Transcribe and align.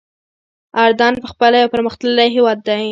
اردن 0.83 1.13
پخپله 1.23 1.57
یو 1.61 1.71
پرمختللی 1.75 2.27
هېواد 2.35 2.59
دی. 2.67 2.79